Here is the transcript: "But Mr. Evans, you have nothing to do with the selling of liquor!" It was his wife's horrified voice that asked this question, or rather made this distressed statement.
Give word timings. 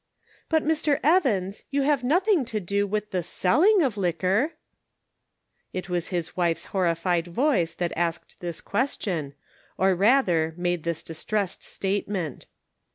"But 0.49 0.63
Mr. 0.65 0.99
Evans, 1.03 1.63
you 1.69 1.83
have 1.83 2.03
nothing 2.03 2.43
to 2.45 2.59
do 2.59 2.87
with 2.87 3.11
the 3.11 3.21
selling 3.21 3.83
of 3.83 3.97
liquor!" 3.97 4.53
It 5.73 5.89
was 5.89 6.07
his 6.07 6.35
wife's 6.35 6.65
horrified 6.73 7.27
voice 7.27 7.75
that 7.75 7.93
asked 7.95 8.39
this 8.39 8.61
question, 8.61 9.35
or 9.77 9.93
rather 9.93 10.55
made 10.57 10.85
this 10.85 11.03
distressed 11.03 11.61
statement. 11.61 12.47